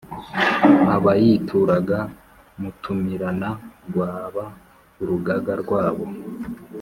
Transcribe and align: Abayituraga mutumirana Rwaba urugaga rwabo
Abayituraga 0.95 1.97
mutumirana 2.59 3.49
Rwaba 3.87 4.45
urugaga 5.01 5.53
rwabo 5.63 6.05